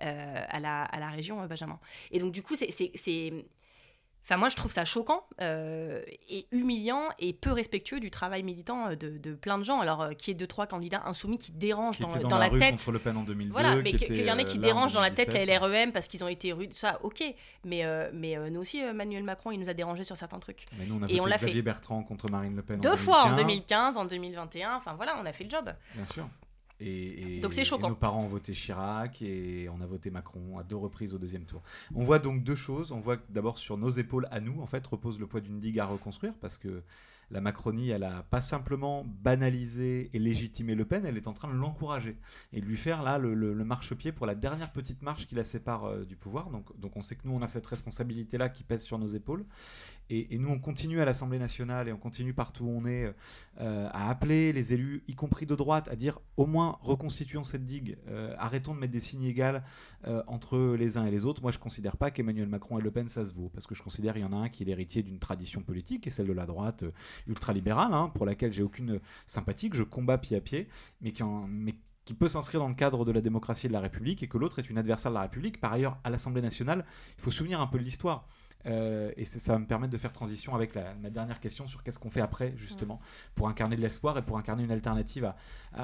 [0.02, 1.80] euh, à, la, à la région Benjamin.
[2.12, 2.67] Et donc du coup, c'est
[4.28, 8.90] Enfin, moi, je trouve ça choquant euh, et humiliant et peu respectueux du travail militant
[8.90, 9.80] euh, de, plein de gens.
[9.80, 12.72] Alors, euh, qui est deux, trois candidats insoumis qui dérangent dans, dans, la, tête.
[12.72, 15.12] Contre le Pen en 2002, voilà, mais qu'il y en a qui dérangent dans la
[15.12, 17.24] tête la LREM parce qu'ils ont été rudes, ça, ok.
[17.63, 20.66] Mais, mais nous aussi, Emmanuel Macron, il nous a dérangé sur certains trucs.
[20.78, 21.62] Mais nous, on a et voté on Xavier fait.
[21.62, 22.82] Bertrand contre Marine Le Pen.
[22.82, 24.76] Deux fois en 2015, en 2021.
[24.76, 25.74] Enfin, voilà, on a fait le job.
[25.96, 26.28] Bien sûr.
[26.80, 27.90] Et, donc c'est choquant.
[27.90, 31.46] nos parents ont voté Chirac et on a voté Macron à deux reprises au deuxième
[31.46, 31.63] tour.
[31.96, 32.92] On voit donc deux choses.
[32.92, 35.60] On voit que d'abord sur nos épaules à nous, en fait, repose le poids d'une
[35.60, 36.84] digue à reconstruire parce que
[37.30, 41.50] la Macronie, elle a pas simplement banalisé et légitimé Le Pen, elle est en train
[41.50, 42.18] de l'encourager
[42.54, 45.44] et de lui faire là le, le, marchepied pour la dernière petite marche qui la
[45.44, 46.50] sépare euh, du pouvoir.
[46.52, 49.46] Donc, donc on sait que nous, on a cette responsabilité-là qui pèse sur nos épaules.
[50.10, 53.13] Et, nous, on continue à l'Assemblée nationale et on continue partout où on est
[53.60, 57.65] euh, à appeler les élus, y compris de droite, à dire au moins reconstituons cette
[57.65, 59.38] digue, euh, arrêtons de mettre des signes égaux
[60.06, 61.41] euh, entre les uns et les autres.
[61.41, 63.76] Moi, je ne considère pas qu'Emmanuel Macron et Le Pen, ça se vaut, parce que
[63.76, 66.28] je considère qu'il y en a un qui est l'héritier d'une tradition politique, et celle
[66.28, 66.86] de la droite
[67.28, 70.70] ultralibérale, hein, pour laquelle j'ai aucune sympathie, que je combats pied à pied,
[71.02, 73.82] mais qui, mais qui peut s'inscrire dans le cadre de la démocratie et de la
[73.82, 75.60] République, et que l'autre est une adversaire de la République.
[75.60, 76.86] Par ailleurs, à l'Assemblée nationale,
[77.17, 78.26] il faut souvenir un peu de l'histoire.
[78.65, 82.00] Euh, et ça va me permettre de faire transition avec ma dernière question sur qu'est-ce
[82.00, 83.00] qu'on fait après, justement,
[83.36, 85.34] pour incarner de l'espoir et pour incarner une alternative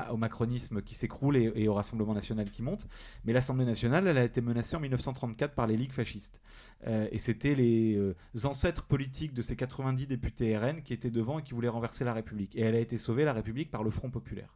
[0.09, 2.87] au macronisme qui s'écroule et, au Rassemblement national qui monte.
[3.25, 6.41] Mais l'Assemblée nationale, elle a été menacée en 1934 par les ligues fascistes.
[6.87, 11.39] Euh, et c'était les euh, ancêtres politiques de ces 90 députés RN qui étaient devant
[11.39, 12.55] et qui voulaient renverser la République.
[12.55, 14.55] Et elle a été sauvée, la République, par le Front populaire.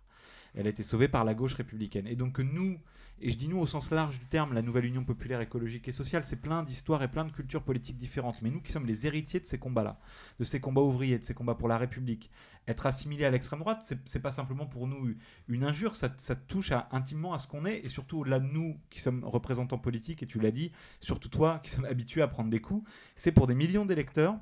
[0.55, 2.07] Elle a été sauvée par la gauche républicaine.
[2.07, 2.77] Et donc nous,
[3.19, 5.91] et je dis nous au sens large du terme, la nouvelle Union populaire écologique et
[5.91, 8.41] sociale, c'est plein d'histoires et plein de cultures politiques différentes.
[8.41, 9.99] Mais nous qui sommes les héritiers de ces combats-là,
[10.39, 12.29] de ces combats ouvriers, de ces combats pour la République,
[12.67, 15.15] être assimilés à l'extrême droite, c'est pas simplement pour nous
[15.47, 16.09] une injure, ça,
[16.47, 20.21] touche intimement à ce qu'on est, et surtout au-delà de nous qui sommes représentants politiques,
[20.21, 23.47] et tu l'as dit, surtout toi qui sommes habitués à prendre des coups, c'est pour
[23.47, 24.37] des millions d'électeurs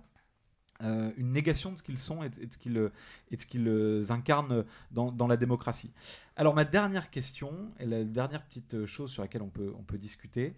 [0.84, 5.92] euh, une négation de ce qu'ils sont et de, ce qu'ils incarnent dans, la démocratie.
[6.36, 10.54] Alors ma dernière question, et la dernière petite chose sur laquelle on peut discuter,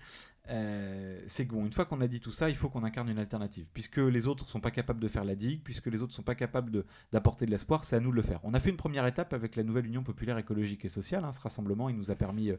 [0.49, 3.10] euh, c'est que bon, une fois qu'on a dit tout ça, il faut qu'on incarne
[3.10, 3.67] une alternative.
[3.73, 6.15] Puisque les autres ne sont pas capables de faire la digue, puisque les autres ne
[6.15, 8.39] sont pas capables d'apporter de, l'espoir, c'est à nous de le faire.
[8.43, 11.25] On a fait une première étape avec la nouvelle Union populaire écologique et sociale.
[11.25, 12.51] Hein, ce rassemblement, il nous a permis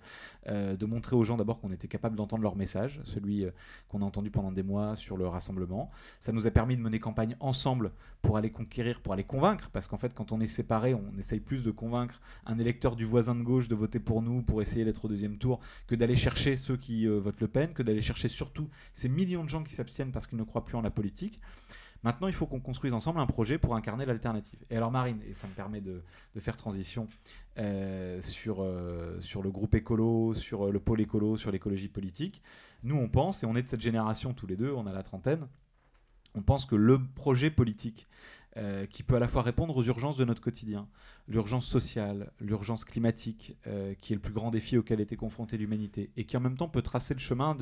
[0.46, 3.50] euh, de montrer aux gens d'abord qu'on était capable d'entendre leur message, celui euh,
[3.88, 5.90] qu'on a entendu pendant des mois sur le rassemblement.
[6.20, 9.88] Ça nous a permis de mener campagne ensemble pour aller conquérir, pour aller convaincre, parce
[9.88, 13.34] qu'en fait, quand on est séparé, on essaye plus de convaincre un électeur du voisin
[13.34, 16.56] de gauche de voter pour nous pour essayer d'être au deuxième tour que d'aller chercher
[16.56, 20.10] ceux qui votent Le Pen que d'aller chercher surtout ces millions de gens qui s'abstiennent
[20.10, 21.40] parce qu'ils ne croient plus en la politique.
[22.02, 24.58] Maintenant, il faut qu'on construise ensemble un projet pour incarner l'alternative.
[24.70, 26.02] Et alors, Marine, et ça me permet de,
[26.38, 27.08] faire transition
[27.58, 32.42] euh, sur, euh, sur le groupe écolo, sur euh, le pôle écolo, sur l'écologie politique.
[32.82, 35.02] Nous, on pense, et on est de cette génération tous les deux, on a la
[35.02, 35.48] trentaine,
[36.34, 38.06] on pense que le projet politique
[38.56, 40.88] euh, qui peut à la fois répondre aux urgences de notre quotidien,
[41.28, 46.10] l'urgence sociale, l'urgence climatique, euh, qui est le plus grand défi auquel était confrontée l'humanité,
[46.16, 47.56] et qui en même temps peut tracer le chemin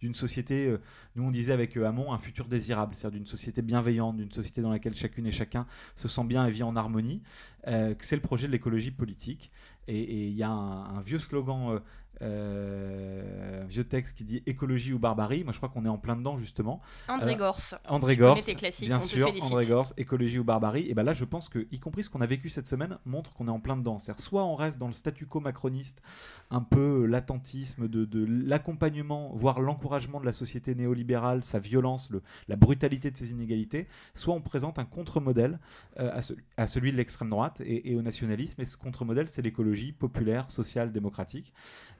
[0.00, 0.80] d'une société, euh,
[1.14, 4.70] nous on disait avec Hamon, un futur désirable, c'est-à-dire d'une société bienveillante, d'une société dans
[4.70, 7.22] laquelle chacune et chacun se sent bien et vit en harmonie,
[7.64, 9.50] c'est le projet de l'écologie politique.
[9.86, 11.80] Et il y a un, vieux slogan
[12.22, 15.44] Euh, vieux texte qui dit écologie ou barbarie.
[15.44, 16.80] Moi, je crois qu'on est en plein dedans, justement.
[17.08, 17.74] André Euh, Gorce.
[17.88, 19.32] André classiques, bien on sûr.
[19.42, 20.86] André Gorce, écologie ou barbarie.
[20.88, 23.32] Et ben là, je pense que, y compris ce qu'on a vécu cette semaine, montre
[23.32, 23.98] qu'on est en plein dedans.
[23.98, 26.02] C'est-à-dire, soit on reste dans le statu quo macroniste,
[26.50, 32.22] un peu l'attentisme de, de l'accompagnement, voire l'encouragement de la société néolibérale, sa violence, le-
[32.48, 35.58] la brutalité de ses inégalités, soit on présente un contre-modèle
[35.98, 38.60] euh, à, ce- à celui de l'extrême droite et, et au nationalisme.
[38.60, 41.52] Et ce contre-modèle, c'est l'écologie populaire, sociale, démocratique.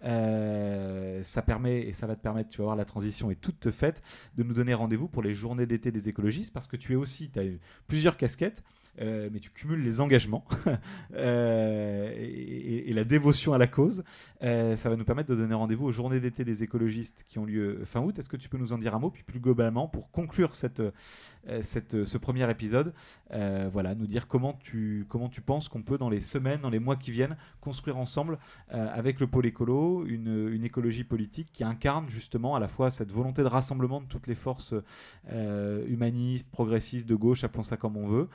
[0.05, 0.10] Euh,
[1.23, 4.03] ça permet, et ça va te permettre, tu vas voir, la transition est toute faite,
[4.37, 7.31] de nous donner rendez-vous pour les journées d'été des écologistes, parce que tu es aussi,
[7.31, 7.45] tu as
[7.87, 8.63] plusieurs casquettes,
[9.01, 10.45] euh, mais tu cumules les engagements
[11.15, 14.05] euh, et, la dévotion à la cause.
[14.43, 17.47] Euh, ça va nous permettre de donner rendez-vous aux journées d'été des écologistes qui ont
[17.47, 18.19] lieu fin août.
[18.19, 22.19] Est-ce que tu peux nous en dire un mot Puis plus globalement, pour conclure ce
[22.19, 22.93] premier épisode,
[23.31, 26.81] voilà, nous dire comment tu, comment tu penses qu'on peut, dans les semaines, dans les
[26.81, 32.09] mois qui viennent, construire ensemble, avec le pôle écolo, une, une écologie politique qui incarne
[32.11, 34.75] justement à la fois cette volonté de rassemblement de toutes les forces
[35.33, 38.29] humanistes, progressistes, de gauche, appelons ça comme on veut,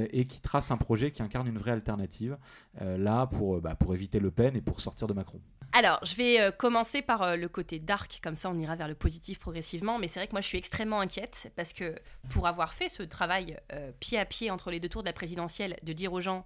[0.00, 2.38] euh, et qui trace un projet qui incarne une vraie alternative,
[2.80, 5.40] euh, là, pour, euh, bah, pour éviter Le Pen et pour sortir de Macron.
[5.72, 9.38] Alors, je vais commencer par le côté dark, comme ça on ira vers le positif
[9.38, 10.00] progressivement.
[10.00, 11.94] Mais c'est vrai que moi je suis extrêmement inquiète parce que
[12.28, 13.56] pour avoir fait ce travail
[14.00, 16.44] pied à pied entre les deux tours de la présidentielle, de dire aux gens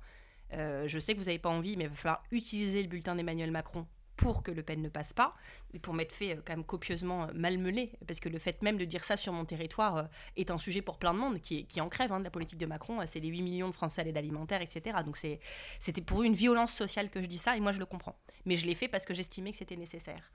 [0.52, 3.50] je sais que vous n'avez pas envie, mais il va falloir utiliser le bulletin d'Emmanuel
[3.50, 5.34] Macron pour que Le Pen ne passe pas,
[5.72, 8.78] et pour m'être fait euh, quand même copieusement euh, malmener, parce que le fait même
[8.78, 10.02] de dire ça sur mon territoire euh,
[10.36, 12.66] est un sujet pour plein de monde qui, en crève hein, de la politique de
[12.66, 13.00] Macron.
[13.06, 14.98] C'est les 8 millions de Français à l'aide alimentaire, etc.
[15.04, 18.16] Donc c'était pour une violence sociale que je dis ça, et moi je le comprends.
[18.46, 20.30] Mais je l'ai fait parce que j'estimais que c'était nécessaire.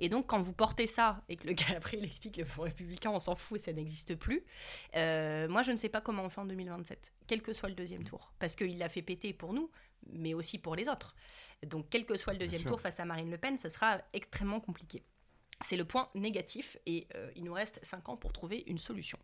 [0.00, 2.62] Et donc, quand vous portez ça et que le gars après il explique le Front
[2.62, 4.44] républicain, on s'en fout et ça n'existe plus,
[4.94, 8.04] moi je ne sais pas comment on fait en 2027, quel que soit le deuxième
[8.04, 8.32] tour.
[8.38, 9.70] Parce qu'il l'a fait péter pour nous,
[10.10, 11.14] mais aussi pour les autres.
[11.66, 14.60] Donc, quel que soit le deuxième tour face à Marine Le Pen, ça sera extrêmement
[14.60, 15.02] compliqué.
[15.64, 19.16] C'est le point négatif et euh, il nous reste 5 ans pour trouver une solution.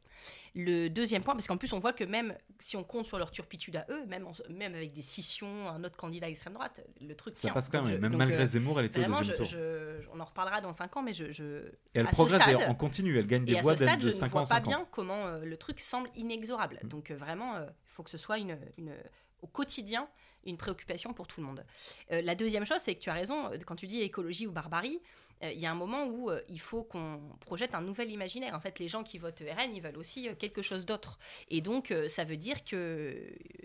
[0.55, 3.33] Le deuxième point, parce qu'en plus on voit que même si on compte sur leur
[3.33, 6.87] turpitude à eux, même, en- même avec des scissions, un autre candidat à l'extrême droite,
[7.01, 7.53] le truc Ça tient.
[7.55, 9.37] passe quand Donc même, je- même donc, malgré euh, Zemmour, elle était au Vraiment, deuxième
[9.37, 9.47] je- tour.
[9.51, 12.75] je- on en reparlera dans 5 ans, mais je, Et elle progresse stade- d'ailleurs, en
[12.77, 14.41] continu, elle gagne des et à voix ce stade, de je ne 5 ans vois
[14.43, 14.71] pas 5 ans.
[14.71, 16.79] bien comment euh, le truc semble inexorable.
[16.85, 18.95] Donc euh, vraiment, il faut que ce soit une, une-
[19.43, 20.09] au quotidien
[20.45, 21.65] une préoccupation pour tout le monde.
[22.13, 24.53] Euh, la deuxième chose, c'est que tu as raison, euh, quand tu dis écologie ou
[24.53, 25.01] barbarie,
[25.45, 28.55] euh, il y a un moment où euh, il faut qu'on projette un nouvel imaginaire.
[28.55, 31.19] En fait, les gens qui votent RN, ils veulent aussi quelque chose d'autre.
[31.51, 33.17] Et donc, ça veut dire que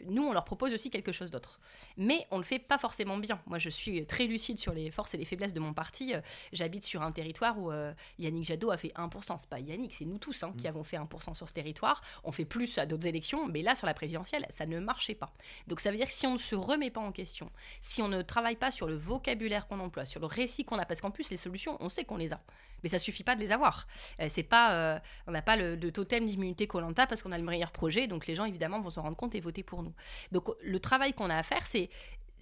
[0.05, 1.59] nous, on leur propose aussi quelque chose d'autre.
[1.97, 3.41] Mais on le fait pas forcément bien.
[3.47, 6.13] Moi, je suis très lucide sur les forces et les faiblesses de mon parti.
[6.51, 7.71] J'habite sur un territoire où
[8.19, 9.37] Yannick Jadot a fait 1%.
[9.37, 12.01] C'est pas Yannick, c'est nous tous hein, qui avons fait 1% sur ce territoire.
[12.23, 15.31] On fait plus à d'autres élections, mais là, sur la présidentielle, ça ne marchait pas.
[15.67, 18.07] Donc ça veut dire que si on ne se remet pas en question, si on
[18.07, 21.11] ne travaille pas sur le vocabulaire qu'on emploie, sur le récit qu'on a, parce qu'en
[21.11, 22.41] plus, les solutions, on sait qu'on les a.
[22.83, 23.87] Mais ça suffit pas de les avoir.
[24.19, 27.43] Euh, c'est pas, euh, on n'a pas le, totem d'immunité Colanta parce qu'on a le
[27.43, 29.93] meilleur projet, donc les gens évidemment vont s'en rendre compte et voter pour nous.
[30.31, 31.89] Donc le travail qu'on a à faire, c'est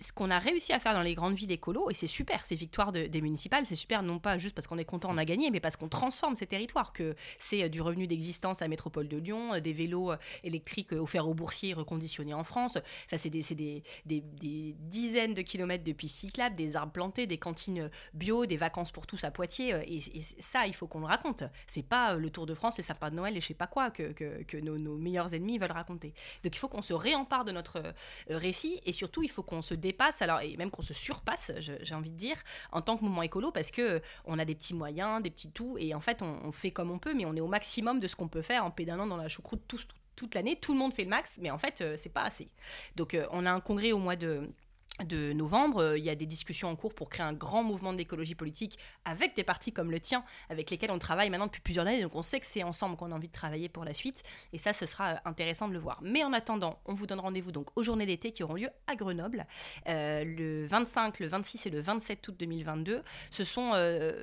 [0.02, 2.56] ce qu'on a réussi à faire dans les grandes villes écolo, et c'est super, ces
[2.56, 5.26] victoires de- des municipales, c'est super non pas juste parce qu'on est content, on a
[5.26, 8.70] gagné, mais parce qu'on transforme ces territoires, que c'est euh, du revenu d'existence à la
[8.70, 13.18] métropole de Lyon, euh, des vélos euh, électriques offerts aux boursiers reconditionnés en France, enfin
[13.18, 17.38] c'est des, des, des- des dizaines de kilomètres de pistes cyclables, des arbres plantés, des
[17.38, 20.02] cantines bio, des vacances pour tous à Poitiers, et,
[20.40, 21.44] ça, il faut qu'on le raconte.
[21.68, 23.92] C'est pas le Tour de France, les sapins de Noël et je sais pas quoi
[23.92, 24.14] que,
[24.60, 26.14] nos, nos meilleurs ennemis veulent raconter.
[26.44, 27.82] Donc il faut qu'on se réempare de notre
[28.30, 31.96] récit et surtout il faut qu'on se dépasse alors et même qu'on se surpasse j'ai
[31.96, 32.38] envie de dire
[32.72, 35.78] en tant que mouvement écolo parce que on a des petits moyens des petits tout
[35.80, 38.16] et en fait on, fait comme on peut mais on est au maximum de ce
[38.16, 39.62] qu'on peut faire en pédalant dans la choucroute
[40.16, 40.56] toute l'année.
[40.60, 42.48] Tout le monde fait le max mais en fait euh, c'est pas assez.
[42.96, 44.50] Donc euh, on a un congrès au mois de
[45.06, 47.94] de novembre, Euh, il y a des discussions en cours pour créer un grand mouvement
[47.94, 51.86] d'écologie politique avec des partis comme le tien, avec lesquels on travaille maintenant depuis plusieurs
[51.88, 52.02] années.
[52.02, 54.24] Donc on sait que c'est ensemble qu'on a envie de travailler pour la suite.
[54.54, 56.00] Et ça, ce sera euh, intéressant de le voir.
[56.04, 58.96] Mais en attendant, on vous donne rendez-vous donc aux journées d'été qui auront lieu à
[58.96, 59.46] Grenoble
[59.88, 63.02] euh, le 25, le 26 et le 27 août 2022.
[63.32, 63.72] Ce sont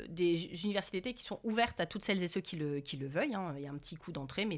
[0.08, 3.06] des universités d'été qui sont ouvertes à toutes celles et ceux qui le, qui le
[3.06, 3.34] veuillent.
[3.34, 3.54] hein.
[3.56, 4.56] Il y a un petit coup d'entrée, mais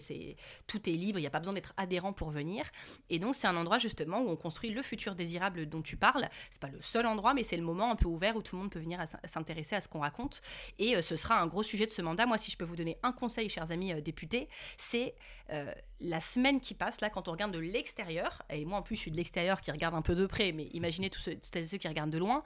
[0.66, 1.18] tout est libre.
[1.18, 2.64] Il n'y a pas besoin d'être adhérent pour venir.
[3.08, 6.09] Et donc c'est un endroit justement où on construit le futur désirable dont tu parles.
[6.50, 8.62] C'est pas le seul endroit, mais c'est le moment un peu ouvert où tout le
[8.62, 10.42] monde peut venir s'intéresser à ce qu'on raconte.
[10.78, 12.26] Et euh, ce sera un gros sujet de ce mandat.
[12.26, 15.14] Moi, si je peux vous donner un conseil, chers amis euh, députés, c'est
[15.50, 18.96] euh, la semaine qui passe, là, quand on regarde de l'extérieur, et moi en plus
[18.96, 21.88] je suis de l'extérieur qui regarde un peu de près, mais imaginez tous ceux qui
[21.88, 22.42] regardent de loin,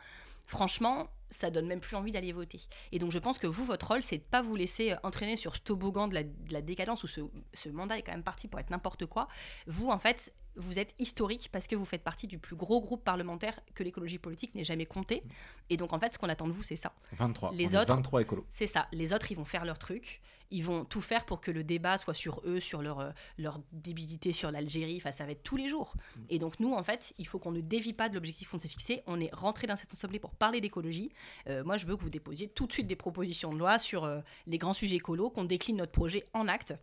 [0.46, 2.60] franchement, ça donne même plus envie d'aller voter.
[2.92, 5.36] Et donc je pense que vous, votre rôle, c'est de pas vous laisser euh, entraîner
[5.36, 7.20] sur ce toboggan de la, décadence où ce,
[7.52, 9.28] ce, mandat est quand même parti pour être n'importe quoi.
[9.66, 13.04] Vous, en fait, vous êtes historique parce que vous faites partie du plus gros groupe
[13.04, 15.22] parlementaire que l'écologie politique n'ait jamais compté.
[15.70, 16.92] Et donc, en fait, ce qu'on attend de vous, c'est ça.
[17.12, 17.52] 23.
[17.54, 18.46] Les autres, 23 écolos.
[18.48, 18.86] C'est ça.
[18.92, 20.20] Les autres, ils vont faire leur truc.
[20.50, 23.58] Ils vont tout faire pour que le débat soit sur eux, sur leur, euh, leur
[23.72, 24.98] débilité sur l'Algérie.
[24.98, 25.94] Enfin, ça va être tous les jours.
[25.96, 26.20] Mm.
[26.28, 28.68] Et donc, nous, en fait, il faut qu'on ne dévie pas de l'objectif qu'on s'est
[28.68, 29.02] fixé.
[29.06, 31.10] On est rentré dans cette assemblée pour parler d'écologie.
[31.48, 34.04] Euh, moi, je veux que vous déposiez tout de suite des propositions de loi sur
[34.04, 36.74] euh, les grands sujets écolos, qu'on décline notre projet en acte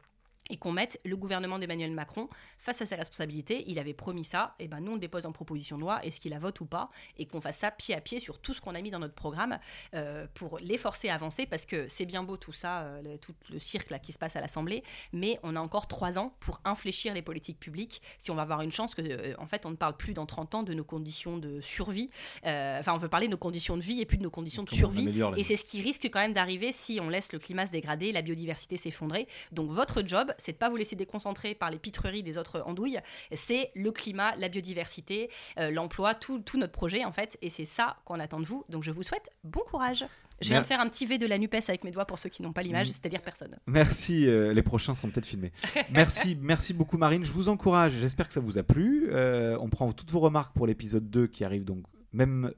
[0.50, 3.64] et qu'on mette le gouvernement d'Emmanuel Macron face à ses responsabilités.
[3.68, 6.20] Il avait promis ça, et ben nous on le dépose en proposition de loi, est-ce
[6.20, 8.62] qu'il la vote ou pas, et qu'on fasse ça pied à pied sur tout ce
[8.62, 9.58] qu'on a mis dans notre programme
[9.94, 13.34] euh, pour les forcer à avancer, parce que c'est bien beau tout ça, euh, tout
[13.52, 16.60] le cirque là, qui se passe à l'Assemblée, mais on a encore trois ans pour
[16.66, 19.72] infléchir les politiques publiques si on va avoir une chance que, euh, en fait, on
[19.72, 22.10] ne parle plus dans 30 ans de nos conditions de survie.
[22.44, 24.70] Enfin, on veut parler de nos conditions de vie et plus de nos conditions de
[24.70, 25.08] survie.
[25.38, 28.12] Et c'est ce qui risque quand même d'arriver si on laisse le climat se dégrader,
[28.12, 29.28] la biodiversité s'effondrer.
[29.52, 33.00] Donc votre job, c'est de pas vous laisser déconcentrer par les pitreries des autres andouilles.
[33.34, 37.38] C'est le climat, la biodiversité, euh, l'emploi, tout, tout, notre projet en fait.
[37.42, 38.66] Et c'est ça qu'on attend de vous.
[38.70, 40.06] Donc je vous souhaite bon courage.
[40.42, 42.30] Je viens de faire un petit V de la NUPES avec mes doigts pour ceux
[42.30, 42.92] qui n'ont pas l'image, mm.
[42.92, 43.58] c'est-à-dire personne.
[43.68, 45.52] Merci, euh, les prochains seront peut-être filmés.
[45.92, 49.10] merci, merci beaucoup Marine, je vous encourage, j'espère que ça vous a plu.
[49.12, 52.52] Euh, on prend toutes vos remarques pour l'épisode 2 qui arrive donc même,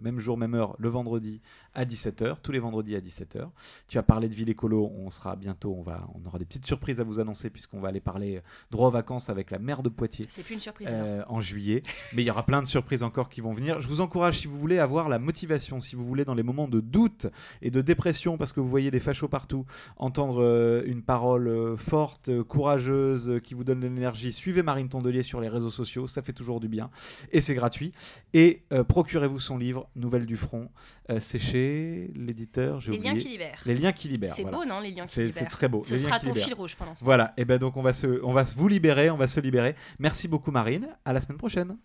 [0.00, 1.40] même jour, même heure, le vendredi
[1.74, 3.48] à 17h, tous les vendredis à 17h.
[3.88, 6.66] Tu as parlé de Ville Écolo, on sera bientôt, on, va, on aura des petites
[6.66, 9.88] surprises à vous annoncer puisqu'on va aller parler droit aux vacances avec la maire de
[9.88, 10.26] Poitiers.
[10.28, 10.88] C'est plus une surprise.
[10.90, 11.82] Euh, en juillet.
[12.12, 13.80] Mais il y aura plein de surprises encore qui vont venir.
[13.80, 16.68] Je vous encourage, si vous voulez avoir la motivation, si vous voulez, dans les moments
[16.68, 17.26] de doute
[17.60, 19.64] et de dépression, parce que vous voyez des fachos partout,
[19.96, 25.22] entendre euh, une parole euh, forte, courageuse, qui vous donne de l'énergie, suivez Marine Tondelier
[25.22, 26.90] sur les réseaux sociaux, ça fait toujours du bien.
[27.30, 27.92] Et c'est gratuit.
[28.34, 30.70] Et procurez-vous son livre, Nouvelles du Front,
[31.18, 33.62] séché l'éditeur Les liens qui libèrent.
[33.66, 34.32] Les liens qui libèrent.
[34.34, 35.34] C'est beau, non Les liens qui libèrent.
[35.34, 35.82] C'est très beau.
[35.82, 37.34] Ce sera ton fil rouge pendant ce Voilà.
[37.36, 39.74] Et ben donc on va se, on va vous libérer, on va se libérer.
[39.98, 40.88] Merci beaucoup Marine.
[41.04, 41.76] À la semaine prochaine.